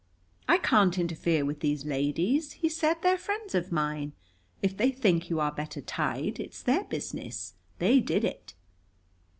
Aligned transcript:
"I 0.47 0.57
can't 0.57 0.97
interfere 0.97 1.45
with 1.45 1.59
these 1.59 1.85
ladies," 1.85 2.53
he 2.53 2.69
said. 2.69 3.03
"They're 3.03 3.19
friends 3.19 3.53
of 3.53 3.71
mine. 3.71 4.13
If 4.63 4.75
they 4.75 4.89
think 4.89 5.29
you 5.29 5.39
are 5.39 5.51
better 5.51 5.79
tied, 5.79 6.39
it's 6.39 6.63
their 6.63 6.85
business. 6.85 7.53
They 7.77 7.99
did 7.99 8.23
it." 8.23 8.55